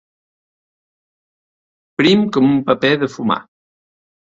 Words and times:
Prim 2.03 2.27
com 2.39 2.51
un 2.51 2.59
paper 2.75 2.95
de 3.07 3.15
fumar. 3.19 3.43